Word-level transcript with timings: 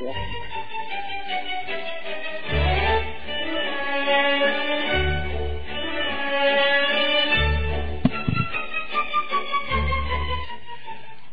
Gracias. 0.00 1.50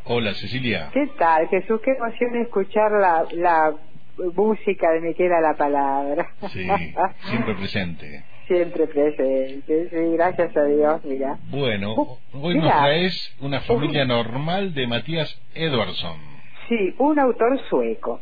Hola 0.06 0.34
Cecilia. 0.36 0.90
¿Qué 0.94 1.08
tal, 1.18 1.48
Jesús? 1.50 1.82
Qué 1.84 1.92
emoción 1.92 2.36
escuchar 2.38 2.92
la, 2.92 3.26
la 3.34 3.74
música 4.36 4.92
de 4.92 5.02
Miquela 5.02 5.42
la 5.42 5.54
Palabra. 5.56 6.30
Sí, 6.54 6.66
siempre 7.30 7.56
presente. 7.56 8.24
Siempre 8.48 8.88
presente, 8.88 9.90
sí, 9.90 10.14
gracias 10.14 10.56
a 10.56 10.64
Dios, 10.64 11.04
mira. 11.04 11.38
Bueno, 11.50 11.94
Uh, 11.96 12.18
hoy 12.42 12.54
mira. 12.56 12.68
nos 12.68 12.80
traes 12.80 13.36
una 13.42 13.60
familia 13.62 14.06
normal 14.06 14.74
de 14.74 14.88
Matías 14.88 15.38
Edwardson. 15.54 16.16
Sí, 16.70 16.96
un 16.98 17.20
autor 17.20 17.60
sueco, 17.70 18.22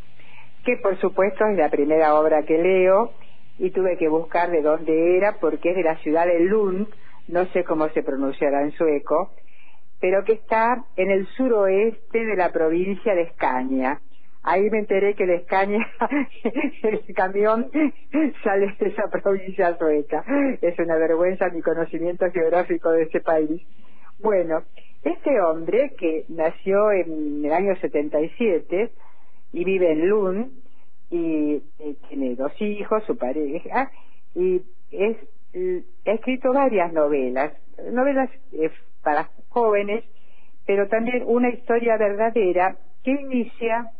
que 0.66 0.77
por 0.77 1.00
supuesto 1.00 1.45
es 1.45 1.57
la 1.57 1.70
primera 1.70 2.16
obra 2.16 2.43
que 2.43 2.57
leo 2.57 3.11
y 3.60 3.69
tuve 3.69 3.97
que 3.97 4.10
buscar 4.10 4.50
de 4.50 4.61
dónde 4.61 5.15
era 5.15 5.37
porque 5.39 5.69
es 5.69 5.75
de 5.75 5.83
la 5.83 5.96
ciudad 5.97 6.25
de 6.25 6.39
Lund, 6.42 6.87
no 7.28 7.46
sé 7.47 7.64
cómo 7.64 7.87
se 7.89 8.04
pronunciará 8.04 8.64
en 8.64 8.71
sueco, 8.71 9.32
pero 10.01 10.23
que 10.25 10.33
está 10.33 10.83
en 10.97 11.11
el 11.11 11.28
suroeste 11.28 12.25
de 12.25 12.36
la 12.36 12.51
provincia 12.51 13.14
de 13.15 13.21
Escaña. 13.21 14.01
Ahí 14.43 14.70
me 14.70 14.79
enteré 14.79 15.15
que 15.15 15.25
de 15.25 15.36
Escaña 15.36 15.87
el 16.84 17.15
camión 17.15 17.71
sale 18.43 18.75
de 18.79 18.89
esa 18.89 19.07
provincia 19.09 19.78
sueca. 19.78 20.23
Es 20.61 20.78
una 20.79 20.97
vergüenza 20.97 21.50
mi 21.50 21.61
conocimiento 21.61 22.29
geográfico 22.32 22.92
de 22.92 23.04
ese 23.04 23.21
país. 23.21 23.61
Bueno, 24.20 24.64
este 25.04 25.39
hombre 25.42 25.93
que 25.97 26.25
nació 26.29 26.92
en 26.92 27.45
el 27.45 27.54
año 27.54 27.75
77 27.75 28.92
y 29.55 29.64
vive 29.64 29.89
en 29.89 30.09
Lund 30.09 30.51
y 31.09 31.64
eh, 31.79 31.95
tiene 32.09 32.36
dos 32.36 32.52
hijos, 32.61 33.03
su 33.05 33.17
pareja, 33.17 33.89
y 34.36 34.62
es, 34.92 35.17
ha 36.06 36.12
escrito 36.12 36.52
varias 36.52 36.92
novelas, 36.92 37.53
novelas 37.94 38.30
eh, 38.52 38.70
para 39.02 39.30
jóvenes, 39.47 40.03
pero 40.67 40.89
también 40.89 41.23
una 41.25 41.50
historia 41.50 41.95
verdadera 41.95 42.75
que 43.02 43.12
inicia 43.12 43.92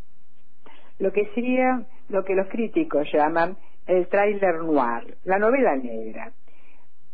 lo 1.00 1.14
que 1.14 1.26
sería 1.34 1.86
lo 2.10 2.26
que 2.26 2.36
los 2.36 2.48
críticos 2.48 3.08
llaman 3.14 3.56
el 3.88 4.08
thriller 4.08 4.62
noir, 4.62 5.16
la 5.24 5.40
novela 5.40 5.78
negra. 5.78 6.34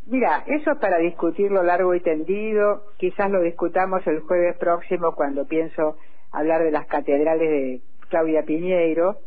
Mira, 0.08 0.44
eso 0.48 0.80
para 0.80 0.98
discutirlo 0.98 1.62
largo 1.62 1.94
y 1.94 2.00
tendido, 2.00 2.86
quizás 2.98 3.30
lo 3.30 3.42
discutamos 3.42 4.06
el 4.08 4.22
jueves 4.22 4.58
próximo 4.58 5.14
cuando 5.14 5.46
pienso 5.46 5.98
hablar 6.32 6.64
de 6.64 6.72
las 6.72 6.88
catedrales 6.88 7.50
de 7.50 7.82
Claudia 8.12 8.44
Piñeiro, 8.44 9.18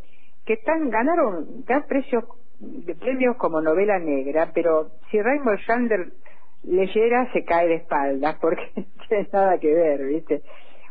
que 0.44 0.52
están, 0.52 0.90
ganaron 0.90 1.64
gran 1.66 1.86
precios 1.88 2.24
de 2.60 2.94
premios 2.94 3.36
como 3.36 3.60
novela 3.60 3.98
negra, 3.98 4.52
pero 4.54 4.90
si 5.10 5.20
Raymond 5.20 5.58
Chandler 5.66 6.12
leyera 6.62 7.30
se 7.32 7.44
cae 7.44 7.66
de 7.66 7.74
espaldas 7.77 8.36
porque 8.40 8.70
no 8.77 8.84
tiene 9.08 9.28
nada 9.32 9.58
que 9.58 9.74
ver, 9.74 10.05
¿viste? 10.05 10.42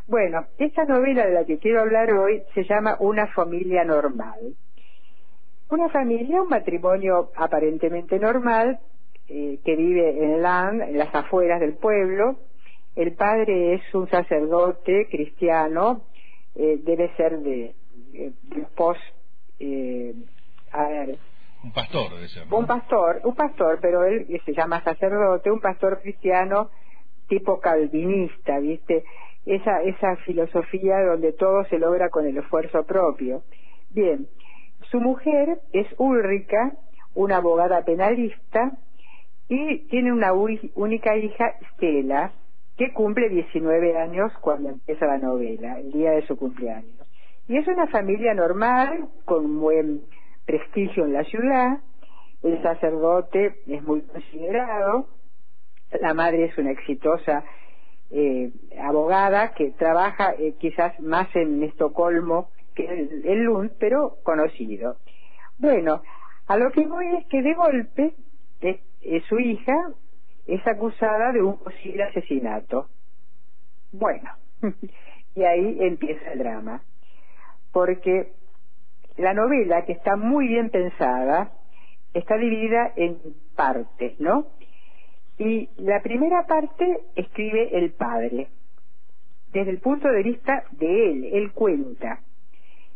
Bueno, 0.06 0.44
esta 0.58 0.84
novela 0.84 1.24
de 1.26 1.32
la 1.32 1.44
que 1.44 1.58
quiero 1.58 1.80
hablar 1.80 2.12
hoy 2.12 2.42
se 2.52 2.64
llama 2.64 2.96
Una 3.00 3.28
familia 3.28 3.84
normal. 3.84 4.54
Una 5.70 5.88
familia, 5.88 6.42
un 6.42 6.48
matrimonio 6.48 7.30
aparentemente 7.36 8.18
normal, 8.18 8.80
eh, 9.28 9.60
que 9.64 9.76
vive 9.76 10.22
en 10.22 10.42
Land, 10.42 10.82
en 10.82 10.98
las 10.98 11.14
afueras 11.14 11.58
del 11.60 11.76
pueblo. 11.76 12.36
El 12.94 13.14
padre 13.14 13.74
es 13.74 13.94
un 13.94 14.08
sacerdote 14.10 15.08
cristiano, 15.10 16.02
eh, 16.54 16.78
debe 16.84 17.10
ser 17.16 17.38
de, 17.38 17.74
post, 18.74 19.00
eh, 19.58 20.14
a 20.72 20.88
ver, 20.88 21.18
Un 21.62 21.72
pastor 21.72 22.12
un 22.50 22.66
pastor, 22.66 23.20
un 23.24 23.34
pastor, 23.34 23.78
pero 23.80 24.04
él 24.04 24.26
se 24.44 24.52
llama 24.52 24.82
sacerdote, 24.82 25.50
un 25.50 25.60
pastor 25.60 26.00
cristiano 26.02 26.70
tipo 27.28 27.60
calvinista, 27.60 28.58
¿viste? 28.58 29.04
Esa, 29.46 29.82
esa 29.82 30.16
filosofía 30.24 31.02
donde 31.02 31.32
todo 31.32 31.64
se 31.66 31.78
logra 31.78 32.10
con 32.10 32.26
el 32.26 32.36
esfuerzo 32.36 32.84
propio. 32.84 33.42
Bien, 33.90 34.26
su 34.90 35.00
mujer 35.00 35.60
es 35.72 35.86
Ulrica, 35.98 36.72
una 37.14 37.36
abogada 37.36 37.84
penalista, 37.84 38.72
y 39.48 39.86
tiene 39.88 40.12
una 40.12 40.32
única 40.32 41.16
hija, 41.16 41.54
Stella, 41.74 42.32
que 42.76 42.92
cumple 42.92 43.28
19 43.28 43.98
años 43.98 44.32
cuando 44.40 44.70
empieza 44.70 45.06
la 45.06 45.18
novela, 45.18 45.78
el 45.78 45.92
día 45.92 46.12
de 46.12 46.26
su 46.26 46.36
cumpleaños. 46.36 47.03
Y 47.48 47.56
es 47.56 47.66
una 47.66 47.86
familia 47.88 48.34
normal, 48.34 49.08
con 49.24 49.60
buen 49.60 50.02
prestigio 50.46 51.04
en 51.04 51.12
la 51.12 51.24
ciudad, 51.24 51.78
el 52.42 52.62
sacerdote 52.62 53.56
es 53.66 53.82
muy 53.82 54.02
considerado, 54.02 55.08
la 56.00 56.14
madre 56.14 56.44
es 56.44 56.58
una 56.58 56.72
exitosa 56.72 57.44
eh, 58.10 58.52
abogada 58.80 59.54
que 59.54 59.70
trabaja 59.72 60.34
eh, 60.38 60.54
quizás 60.58 60.98
más 61.00 61.34
en 61.34 61.62
Estocolmo 61.62 62.50
que 62.74 62.84
en, 62.84 63.44
Lund, 63.44 63.72
pero 63.78 64.16
conocido. 64.22 64.96
Bueno, 65.58 66.02
a 66.46 66.56
lo 66.56 66.70
que 66.70 66.86
voy 66.86 67.06
es 67.16 67.26
que 67.26 67.42
de 67.42 67.54
golpe 67.54 68.14
eh, 68.60 68.80
eh, 69.02 69.22
su 69.28 69.38
hija 69.38 69.74
es 70.46 70.66
acusada 70.66 71.32
de 71.32 71.42
un 71.42 71.58
posible 71.58 72.04
asesinato. 72.04 72.88
Bueno, 73.92 74.30
y 75.34 75.42
ahí 75.42 75.78
empieza 75.80 76.32
el 76.32 76.40
drama, 76.40 76.82
porque 77.74 78.32
la 79.16 79.34
novela, 79.34 79.84
que 79.84 79.92
está 79.92 80.14
muy 80.14 80.46
bien 80.46 80.70
pensada, 80.70 81.50
está 82.14 82.36
dividida 82.36 82.92
en 82.94 83.18
partes, 83.56 84.18
¿no? 84.20 84.46
Y 85.38 85.68
la 85.78 86.00
primera 86.00 86.46
parte 86.46 87.00
escribe 87.16 87.76
el 87.76 87.90
padre, 87.90 88.46
desde 89.52 89.72
el 89.72 89.80
punto 89.80 90.08
de 90.08 90.22
vista 90.22 90.64
de 90.70 91.10
él, 91.10 91.24
él 91.32 91.52
cuenta. 91.52 92.20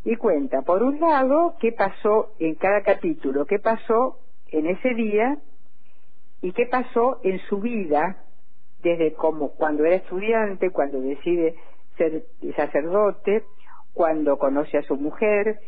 Y 0.05 0.15
cuenta, 0.15 0.63
por 0.63 0.85
un 0.85 1.01
lado, 1.01 1.57
qué 1.61 1.73
pasó 1.73 2.35
en 2.39 2.55
cada 2.55 2.83
capítulo, 2.83 3.47
qué 3.47 3.59
pasó 3.59 4.21
en 4.53 4.67
ese 4.67 4.95
día 4.95 5.39
y 6.41 6.53
qué 6.53 6.67
pasó 6.67 7.19
en 7.25 7.41
su 7.49 7.59
vida, 7.59 8.23
desde 8.81 9.13
como 9.15 9.51
cuando 9.51 9.85
era 9.85 9.97
estudiante, 9.97 10.71
cuando 10.71 11.01
decide 11.01 11.57
ser 11.97 12.23
sacerdote, 12.55 13.43
cuando 13.99 14.39
conoce 14.39 14.79
a 14.79 14.83
su 14.83 14.95
mujer, 14.95 15.59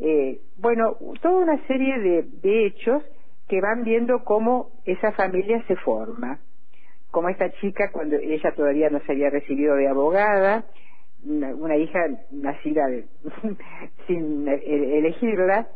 eh, 0.00 0.40
bueno, 0.56 0.96
toda 1.20 1.42
una 1.42 1.66
serie 1.66 2.24
de, 2.42 2.66
hechos 2.66 3.02
que 3.48 3.60
van 3.60 3.84
viendo 3.84 4.24
cómo 4.24 4.70
esa 4.86 5.12
familia 5.12 5.62
se 5.68 5.76
forma. 5.76 6.38
Como 7.10 7.28
esta 7.28 7.50
chica, 7.60 7.90
cuando 7.92 8.16
ella 8.16 8.50
todavía 8.52 8.88
no 8.88 9.00
se 9.00 9.12
había 9.12 9.28
recibido 9.28 9.76
de 9.76 9.88
abogada, 9.88 10.64
una, 11.22 11.76
hija 11.76 12.00
nacida 12.30 12.86
sin 14.06 14.48
e- 14.48 14.98
elegirla, 14.98 15.68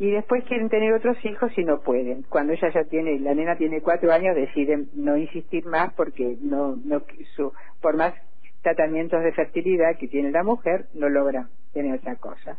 y 0.00 0.10
después 0.10 0.42
quieren 0.46 0.68
tener 0.68 0.94
otros 0.94 1.16
hijos 1.24 1.56
y 1.56 1.62
no 1.62 1.78
pueden. 1.78 2.24
Cuando 2.24 2.54
ella 2.54 2.70
ya 2.74 2.82
tiene, 2.82 3.20
la 3.20 3.34
nena 3.34 3.54
tiene 3.54 3.82
cuatro 3.82 4.12
años, 4.12 4.34
deciden 4.34 4.88
no 4.94 5.16
insistir 5.16 5.64
más 5.64 5.94
porque 5.94 6.38
no, 6.40 6.74
no 6.84 7.02
su, 7.36 7.52
por 7.80 7.96
más 7.96 8.14
tratamientos 8.66 9.22
de 9.22 9.30
fertilidad 9.30 9.96
que 9.96 10.08
tiene 10.08 10.32
la 10.32 10.42
mujer, 10.42 10.86
no 10.92 11.08
logran 11.08 11.48
tener 11.72 11.94
otra 11.94 12.16
cosa. 12.16 12.58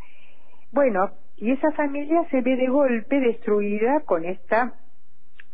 Bueno, 0.72 1.12
y 1.35 1.51
esa 1.51 1.69
familia 1.73 2.23
se 2.31 2.40
ve 2.40 2.56
de 2.56 2.68
golpe 2.68 3.19
destruida 3.19 4.00
con 4.06 4.23
esta 4.23 4.73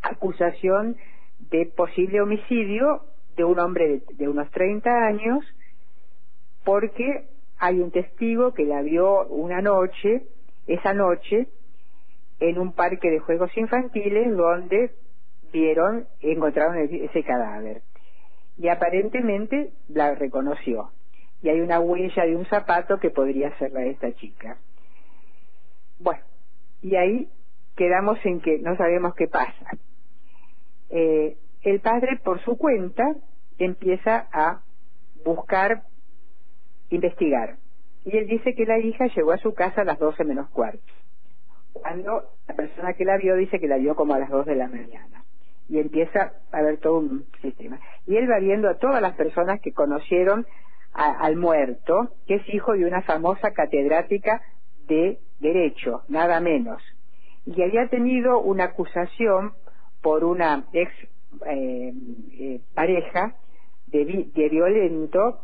acusación 0.04 0.96
de 1.50 1.66
posible 1.66 2.22
homicidio 2.22 3.02
de 3.36 3.44
un 3.46 3.60
hombre 3.60 3.88
de, 3.88 4.02
de 4.16 4.30
unos 4.30 4.52
30 4.52 4.92
años 5.08 5.44
porque 6.64 7.26
hay 7.58 7.80
un 7.80 7.90
testigo 7.90 8.54
que 8.54 8.66
la 8.66 8.84
vio 8.84 9.26
una 9.30 9.60
noche, 9.60 10.28
esa 10.68 10.94
noche, 10.94 11.48
en 12.40 12.60
un 12.60 12.74
parque 12.74 13.10
de 13.10 13.18
juegos 13.18 13.50
infantiles 13.58 14.38
donde 14.38 14.92
vieron, 15.52 16.06
encontraron 16.22 16.78
ese 16.78 17.24
cadáver. 17.24 17.82
Y 18.58 18.68
aparentemente 18.68 19.72
la 19.88 20.16
reconoció. 20.16 20.92
Y 21.42 21.50
hay 21.50 21.60
una 21.60 21.80
huella 21.80 22.26
de 22.26 22.36
un 22.36 22.46
zapato 22.46 23.00
que 23.00 23.10
podría 23.10 23.58
ser 23.58 23.72
la 23.72 23.82
de 23.82 23.92
esta 23.92 24.14
chica. 24.14 24.58
Bueno, 26.00 26.24
y 26.82 26.96
ahí 26.96 27.30
quedamos 27.76 28.18
en 28.26 28.42
que 28.42 28.60
no 28.60 28.76
sabemos 28.78 29.16
qué 29.16 29.28
pasa. 29.28 29.66
Eh, 30.90 31.38
el 31.64 31.80
padre, 31.80 32.20
por 32.24 32.44
su 32.44 32.58
cuenta, 32.58 33.04
empieza 33.58 34.28
a 34.32 34.62
buscar, 35.26 35.84
investigar. 36.90 37.58
Y 38.06 38.18
él 38.18 38.28
dice 38.28 38.54
que 38.54 38.66
la 38.66 38.80
hija 38.80 39.08
llegó 39.08 39.32
a 39.32 39.38
su 39.38 39.54
casa 39.54 39.82
a 39.82 39.86
las 39.86 39.98
12 39.98 40.24
menos 40.26 40.50
cuarto. 40.50 40.94
Cuando 41.72 42.24
la 42.48 42.56
persona 42.56 42.94
que 42.94 43.06
la 43.06 43.18
vio 43.18 43.36
dice 43.36 43.60
que 43.60 43.68
la 43.68 43.78
vio 43.78 43.96
como 43.96 44.14
a 44.14 44.20
las 44.20 44.30
2 44.30 44.46
de 44.46 44.56
la 44.56 44.68
mañana. 44.68 45.23
Y 45.70 45.80
empieza 45.80 46.34
a 46.52 46.62
ver 46.62 46.80
todo 46.80 46.98
un 47.00 47.26
sistema. 47.42 47.80
Y 48.06 48.18
él 48.18 48.30
va 48.30 48.40
viendo 48.40 48.70
a 48.70 48.78
todas 48.78 49.02
las 49.02 49.16
personas 49.16 49.60
que 49.62 49.72
conocieron 49.74 50.46
a- 50.94 51.26
al 51.26 51.36
muerto, 51.38 52.10
que 52.28 52.36
es 52.36 52.54
hijo 52.54 52.74
de 52.74 52.86
una 52.86 53.02
famosa 53.02 53.52
catedrática 53.52 54.42
de 54.88 55.20
derecho, 55.40 56.04
nada 56.08 56.40
menos. 56.40 56.82
Y 57.46 57.62
había 57.62 57.88
tenido 57.88 58.40
una 58.40 58.66
acusación 58.66 59.54
por 60.02 60.24
una 60.24 60.66
ex 60.74 60.92
eh, 61.48 61.94
eh, 62.40 62.62
pareja 62.76 63.36
de, 63.88 64.30
de 64.34 64.50
violento, 64.50 65.40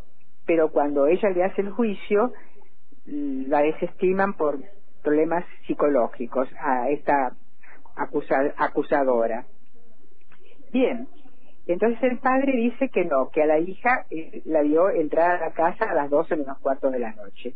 pero 0.45 0.71
cuando 0.71 1.07
ella 1.07 1.29
le 1.29 1.43
hace 1.43 1.61
el 1.61 1.71
juicio, 1.71 2.31
la 3.05 3.61
desestiman 3.61 4.33
por 4.33 4.59
problemas 5.01 5.45
psicológicos 5.65 6.47
a 6.59 6.89
esta 6.89 7.35
acusadora. 8.57 9.45
Bien, 10.71 11.07
entonces 11.67 12.01
el 12.03 12.17
padre 12.19 12.53
dice 12.53 12.89
que 12.89 13.05
no, 13.05 13.29
que 13.29 13.43
a 13.43 13.45
la 13.45 13.59
hija 13.59 14.05
eh, 14.09 14.41
la 14.45 14.61
vio 14.61 14.89
entrar 14.89 15.31
a 15.31 15.47
la 15.47 15.51
casa 15.51 15.85
a 15.85 15.93
las 15.93 16.09
12 16.09 16.35
menos 16.35 16.57
cuarto 16.59 16.89
de 16.89 16.99
la 16.99 17.13
noche. 17.13 17.53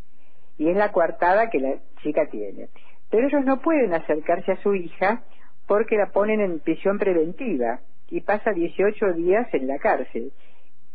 Y 0.57 0.69
es 0.69 0.77
la 0.77 0.91
coartada 0.91 1.49
que 1.49 1.59
la 1.59 1.75
chica 2.01 2.27
tiene. 2.27 2.69
Pero 3.09 3.27
ellos 3.27 3.43
no 3.45 3.59
pueden 3.61 3.93
acercarse 3.93 4.51
a 4.51 4.61
su 4.61 4.75
hija 4.75 5.23
porque 5.67 5.97
la 5.97 6.11
ponen 6.11 6.41
en 6.41 6.59
prisión 6.59 6.97
preventiva 6.99 7.79
y 8.09 8.21
pasa 8.21 8.51
18 8.51 9.13
días 9.13 9.47
en 9.53 9.67
la 9.67 9.77
cárcel. 9.79 10.31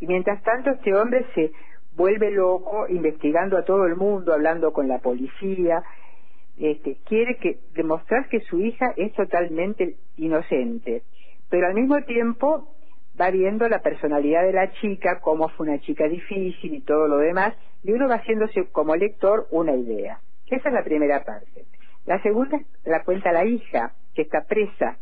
Y 0.00 0.06
mientras 0.06 0.42
tanto 0.42 0.70
este 0.70 0.94
hombre 0.94 1.26
se 1.34 1.52
vuelve 1.96 2.30
loco 2.30 2.86
investigando 2.88 3.56
a 3.56 3.64
todo 3.64 3.86
el 3.86 3.96
mundo, 3.96 4.32
hablando 4.32 4.72
con 4.72 4.86
la 4.86 4.98
policía, 4.98 5.82
este, 6.56 6.98
quiere 7.04 7.36
que 7.36 7.58
demostrar 7.74 8.28
que 8.28 8.40
su 8.40 8.60
hija 8.60 8.92
es 8.96 9.12
totalmente 9.14 9.96
inocente, 10.16 11.02
pero 11.48 11.66
al 11.66 11.74
mismo 11.74 12.02
tiempo 12.04 12.74
va 13.20 13.30
viendo 13.30 13.68
la 13.68 13.80
personalidad 13.80 14.44
de 14.44 14.52
la 14.52 14.72
chica, 14.74 15.20
cómo 15.20 15.48
fue 15.50 15.68
una 15.68 15.80
chica 15.80 16.06
difícil 16.08 16.74
y 16.74 16.80
todo 16.80 17.08
lo 17.08 17.18
demás, 17.18 17.54
y 17.82 17.92
uno 17.92 18.08
va 18.08 18.16
haciéndose 18.16 18.66
como 18.70 18.94
lector 18.96 19.46
una 19.50 19.74
idea. 19.74 20.20
Esa 20.46 20.68
es 20.68 20.74
la 20.74 20.84
primera 20.84 21.24
parte. 21.24 21.64
La 22.06 22.22
segunda 22.22 22.60
la 22.84 23.02
cuenta 23.04 23.32
la 23.32 23.44
hija, 23.44 23.92
que 24.14 24.22
está 24.22 24.44
presa, 24.44 24.98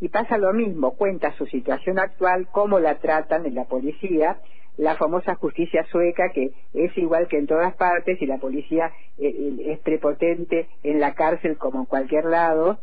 y 0.00 0.08
pasa 0.08 0.38
lo 0.38 0.52
mismo, 0.52 0.92
cuenta 0.96 1.32
su 1.32 1.46
situación 1.46 1.98
actual, 1.98 2.48
cómo 2.50 2.78
la 2.80 2.98
tratan 2.98 3.44
en 3.46 3.54
la 3.54 3.66
policía, 3.66 4.38
la 4.76 4.96
famosa 4.96 5.34
justicia 5.34 5.84
sueca 5.90 6.30
que 6.30 6.52
es 6.72 6.96
igual 6.96 7.28
que 7.28 7.36
en 7.36 7.46
todas 7.46 7.74
partes 7.74 8.20
y 8.22 8.26
la 8.26 8.38
policía 8.38 8.90
eh, 9.18 9.28
eh, 9.28 9.72
es 9.72 9.78
prepotente 9.80 10.68
en 10.82 11.00
la 11.00 11.14
cárcel 11.14 11.58
como 11.58 11.80
en 11.80 11.84
cualquier 11.84 12.24
lado. 12.24 12.78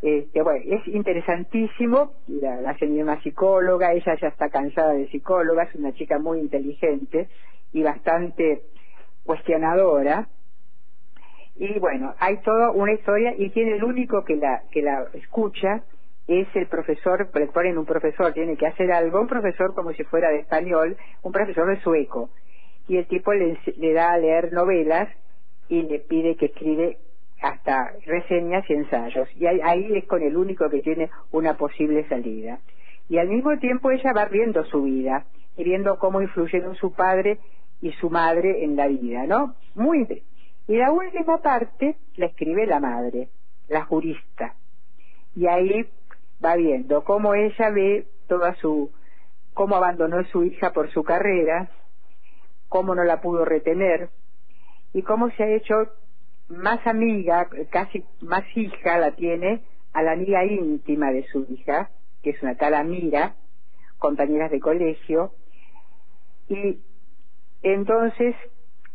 Este, 0.00 0.42
bueno, 0.42 0.64
es 0.64 0.86
interesantísimo, 0.86 2.12
la, 2.28 2.60
la 2.60 2.78
señora 2.78 3.20
psicóloga, 3.22 3.92
ella 3.92 4.16
ya 4.20 4.28
está 4.28 4.48
cansada 4.48 4.92
de 4.92 5.08
psicóloga, 5.08 5.64
es 5.64 5.74
una 5.74 5.92
chica 5.92 6.18
muy 6.18 6.38
inteligente 6.38 7.28
y 7.72 7.82
bastante 7.82 8.62
cuestionadora. 9.24 10.28
Y 11.56 11.78
bueno, 11.80 12.14
hay 12.20 12.36
toda 12.38 12.70
una 12.70 12.92
historia 12.92 13.34
y 13.36 13.50
tiene 13.50 13.74
el 13.76 13.84
único 13.84 14.24
que 14.24 14.36
la, 14.36 14.62
que 14.70 14.82
la 14.82 15.08
escucha 15.14 15.82
es 16.28 16.46
el 16.54 16.66
profesor, 16.66 17.28
le 17.34 17.46
ponen 17.46 17.78
un 17.78 17.86
profesor, 17.86 18.32
tiene 18.34 18.56
que 18.56 18.66
hacer 18.66 18.92
algo, 18.92 19.20
un 19.20 19.26
profesor 19.26 19.74
como 19.74 19.92
si 19.92 20.04
fuera 20.04 20.28
de 20.28 20.40
español, 20.40 20.96
un 21.22 21.32
profesor 21.32 21.66
de 21.66 21.80
sueco. 21.80 22.30
Y 22.86 22.98
el 22.98 23.06
tipo 23.06 23.32
le, 23.32 23.58
da 23.92 24.12
a 24.12 24.18
leer 24.18 24.52
novelas 24.52 25.08
y 25.68 25.82
le 25.82 25.98
pide 25.98 26.36
que 26.36 26.46
escribe 26.46 26.98
hasta 27.40 27.92
reseñas 28.06 28.68
y 28.68 28.74
ensayos. 28.74 29.28
Y 29.36 29.46
ahí, 29.46 29.96
es 29.96 30.04
con 30.06 30.22
el 30.22 30.36
único 30.36 30.68
que 30.68 30.82
tiene 30.82 31.10
una 31.30 31.56
posible 31.56 32.06
salida. 32.08 32.58
Y 33.08 33.18
al 33.18 33.28
mismo 33.28 33.56
tiempo 33.58 33.90
ella 33.90 34.12
va 34.12 34.26
viendo 34.26 34.64
su 34.64 34.82
vida 34.82 35.24
y 35.56 35.64
viendo 35.64 35.98
cómo 35.98 36.20
influyeron 36.20 36.74
su 36.76 36.92
padre 36.92 37.38
y 37.80 37.92
su 37.92 38.10
madre 38.10 38.64
en 38.64 38.76
la 38.76 38.88
vida, 38.88 39.24
¿no? 39.26 39.54
Muy 39.74 40.22
Y 40.66 40.76
la 40.76 40.92
última 40.92 41.38
parte 41.38 41.96
la 42.16 42.26
escribe 42.26 42.66
la 42.66 42.80
madre, 42.80 43.28
la 43.68 43.84
jurista. 43.84 44.54
Y 45.34 45.46
ahí 45.46 45.86
va 46.44 46.56
viendo 46.56 47.04
cómo 47.04 47.34
ella 47.34 47.70
ve 47.70 48.06
toda 48.26 48.54
su, 48.56 48.90
cómo 49.54 49.76
abandonó 49.76 50.24
su 50.24 50.44
hija 50.44 50.72
por 50.72 50.90
su 50.90 51.02
carrera, 51.02 51.70
cómo 52.68 52.94
no 52.94 53.04
la 53.04 53.20
pudo 53.20 53.44
retener 53.44 54.10
y 54.92 55.02
cómo 55.02 55.30
se 55.30 55.42
ha 55.42 55.48
hecho 55.48 55.92
más 56.48 56.86
amiga, 56.86 57.48
casi 57.70 58.04
más 58.20 58.44
hija 58.56 58.98
la 58.98 59.12
tiene 59.12 59.62
a 59.92 60.02
la 60.02 60.12
amiga 60.12 60.44
íntima 60.44 61.10
de 61.12 61.24
su 61.28 61.46
hija, 61.50 61.90
que 62.22 62.30
es 62.30 62.42
una 62.42 62.56
tal 62.56 62.74
Amira, 62.74 63.34
compañeras 63.98 64.50
de 64.50 64.60
colegio, 64.60 65.32
y 66.48 66.78
entonces 67.62 68.34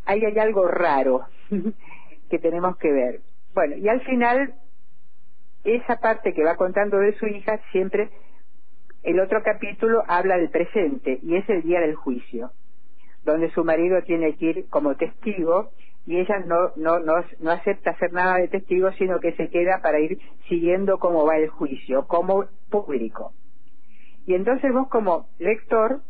ahí 0.04 0.24
hay 0.24 0.38
algo 0.38 0.66
raro 0.66 1.26
que 2.30 2.38
tenemos 2.38 2.76
que 2.78 2.90
ver. 2.90 3.20
Bueno, 3.54 3.76
y 3.76 3.88
al 3.88 4.00
final 4.02 4.54
esa 5.64 5.96
parte 5.96 6.34
que 6.34 6.44
va 6.44 6.56
contando 6.56 6.98
de 6.98 7.16
su 7.18 7.26
hija 7.26 7.60
siempre, 7.72 8.10
el 9.02 9.20
otro 9.20 9.42
capítulo 9.42 10.02
habla 10.06 10.36
del 10.36 10.50
presente 10.50 11.18
y 11.22 11.36
es 11.36 11.48
el 11.48 11.62
día 11.62 11.80
del 11.80 11.94
juicio, 11.94 12.52
donde 13.24 13.50
su 13.50 13.64
marido 13.64 14.02
tiene 14.02 14.34
que 14.36 14.46
ir 14.46 14.68
como 14.68 14.96
testigo 14.96 15.70
y 16.06 16.18
ella 16.18 16.38
no, 16.46 16.72
no, 16.76 16.98
no, 16.98 17.24
no 17.40 17.50
acepta 17.50 17.90
hacer 17.90 18.12
nada 18.12 18.36
de 18.36 18.48
testigo, 18.48 18.92
sino 18.92 19.20
que 19.20 19.32
se 19.32 19.48
queda 19.48 19.80
para 19.82 20.00
ir 20.00 20.18
siguiendo 20.48 20.98
cómo 20.98 21.24
va 21.24 21.36
el 21.36 21.48
juicio, 21.48 22.06
como 22.06 22.44
público. 22.70 23.32
Y 24.26 24.34
entonces 24.34 24.72
vos 24.72 24.88
como 24.88 25.28
lector 25.38 26.00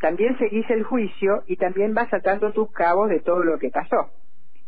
también 0.00 0.36
seguís 0.38 0.68
el 0.70 0.84
juicio 0.84 1.42
y 1.46 1.56
también 1.56 1.94
vas 1.94 2.12
atando 2.12 2.52
tus 2.52 2.70
cabos 2.72 3.08
de 3.08 3.20
todo 3.20 3.42
lo 3.42 3.58
que 3.58 3.70
pasó. 3.70 4.10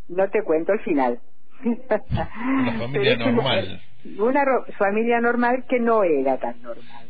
No 0.09 0.29
te 0.31 0.43
cuento 0.43 0.73
el 0.73 0.81
final. 0.81 1.21
Una 1.65 2.79
familia 2.79 3.17
normal. 3.17 3.81
Una 4.19 4.45
familia 4.79 5.21
normal 5.21 5.65
que 5.69 5.81
no 5.81 6.03
era 6.03 6.39
tan 6.39 6.63
normal. 6.63 7.09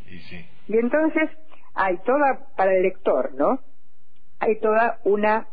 Y, 0.66 0.76
entonces 0.76 1.30
hay 1.74 1.98
toda, 1.98 2.46
para 2.56 2.74
el 2.74 2.82
lector, 2.82 3.34
¿no? 3.34 3.60
Hay 4.40 4.58
toda 4.60 4.98
una, 5.04 5.46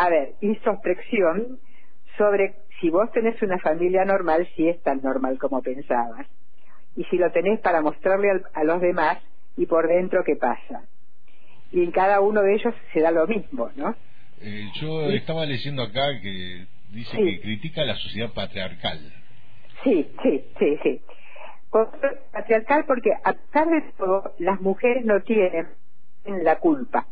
a 0.00 0.08
ver, 0.08 0.32
introspección 0.40 1.60
sobre 2.16 2.54
si 2.80 2.88
vos 2.88 3.12
tenés 3.12 3.40
una 3.42 3.58
familia 3.58 4.06
normal, 4.06 4.48
si 4.56 4.66
es 4.66 4.82
tan 4.82 5.02
normal 5.02 5.38
como 5.38 5.60
pensabas. 5.60 6.26
Y 6.96 7.04
si 7.04 7.18
lo 7.18 7.30
tenés 7.32 7.60
para 7.60 7.82
mostrarle 7.82 8.30
a 8.54 8.64
los 8.64 8.80
demás 8.80 9.18
y 9.58 9.66
por 9.66 9.88
dentro 9.88 10.24
qué 10.24 10.36
pasa. 10.36 10.84
Y 11.70 11.84
en 11.84 11.90
cada 11.90 12.20
uno 12.20 12.40
de 12.40 12.54
ellos 12.54 12.74
se 12.94 13.00
da 13.00 13.10
lo 13.10 13.26
mismo, 13.26 13.70
¿no? 13.76 13.94
Eh, 14.40 14.70
yo 14.80 15.10
estaba 15.10 15.44
leyendo 15.44 15.82
acá 15.82 16.18
que 16.22 16.66
dice 16.92 17.18
que 17.18 17.40
critica 17.42 17.84
la 17.84 17.96
sociedad 17.96 18.32
patriarcal. 18.32 19.00
Sí, 19.84 20.10
sí, 20.22 20.44
sí, 20.58 20.78
sí. 20.82 21.02
Patriarcal 22.32 22.86
porque 22.86 23.10
a 23.22 23.34
pesar 23.34 23.68
de 23.68 23.82
todo, 23.98 24.34
las 24.38 24.62
mujeres 24.62 25.04
no 25.04 25.20
tienen 25.20 25.68
la 26.24 26.56
culpa. 26.56 27.06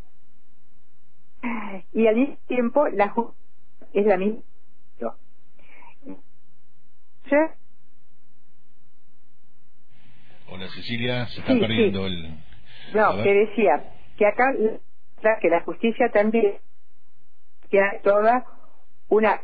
Y 1.92 2.06
al 2.06 2.16
mismo 2.16 2.36
tiempo, 2.46 2.88
la 2.88 3.14
es 3.92 4.06
la 4.06 4.16
misma. 4.16 4.42
Hola 10.50 10.66
Cecilia, 10.74 11.26
se 11.26 11.40
está 11.40 11.52
perdiendo 11.58 12.06
el... 12.06 12.30
No, 12.94 13.22
que 13.22 13.34
decía 13.34 13.92
que 14.16 14.26
acá 14.26 14.54
que 15.40 15.48
la 15.50 15.60
justicia 15.60 16.08
también 16.10 16.54
queda 17.70 18.00
toda 18.02 18.46
una 19.08 19.42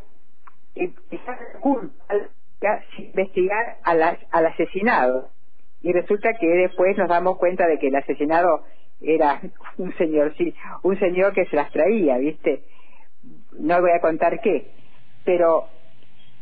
culpa 1.61 1.99
investigar 2.99 3.79
al, 3.83 4.19
al 4.31 4.47
asesinado. 4.47 5.31
Y 5.83 5.93
resulta 5.93 6.33
que 6.41 6.47
después 6.47 6.97
nos 6.97 7.09
damos 7.09 7.37
cuenta 7.37 7.67
de 7.67 7.79
que 7.79 7.89
el 7.89 7.97
asesinado 7.97 8.65
era 9.07 9.41
un 9.79 9.95
señor, 9.97 10.35
sí, 10.37 10.55
un 10.83 10.99
señor 10.99 11.33
que 11.33 11.45
se 11.47 11.57
las 11.57 11.71
traía, 11.71 12.19
¿viste? 12.19 12.65
No 13.59 13.81
voy 13.81 13.91
a 13.93 14.01
contar 14.01 14.41
qué, 14.41 14.71
pero 15.25 15.69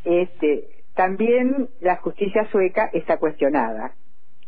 este 0.05 0.69
también 0.95 1.69
la 1.81 1.97
justicia 1.97 2.47
sueca 2.51 2.91
está 2.93 3.17
cuestionada. 3.17 3.95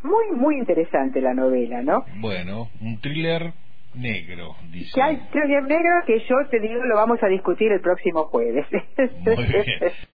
Muy, 0.02 0.32
muy 0.32 0.58
interesante 0.58 1.20
la 1.22 1.32
novela, 1.32 1.80
¿no? 1.82 2.04
Bueno, 2.20 2.68
un 2.80 3.00
thriller 3.00 3.54
negro, 3.94 4.54
dice. 4.70 4.90
Que 4.94 5.02
hay 5.02 5.16
thriller 5.32 5.62
negro 5.62 6.02
que 6.06 6.20
yo 6.20 6.36
te 6.50 6.60
digo 6.60 6.84
lo 6.84 6.96
vamos 6.96 7.22
a 7.22 7.28
discutir 7.28 7.72
el 7.72 7.80
próximo 7.80 8.24
jueves. 8.24 8.66